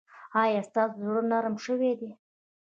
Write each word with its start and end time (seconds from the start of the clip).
ایا 0.41 0.61
ستاسو 0.69 0.95
زړه 1.05 1.21
نرم 1.31 1.55
شوی 1.65 1.91
دی؟ 1.99 2.11